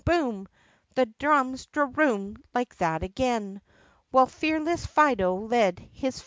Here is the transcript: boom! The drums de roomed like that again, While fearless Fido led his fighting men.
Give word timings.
boom! 0.03 0.47
The 0.95 1.05
drums 1.19 1.67
de 1.67 1.85
roomed 1.85 2.43
like 2.55 2.75
that 2.77 3.03
again, 3.03 3.61
While 4.09 4.25
fearless 4.25 4.83
Fido 4.87 5.35
led 5.35 5.77
his 5.77 5.85
fighting 5.85 6.01
men. 6.01 6.11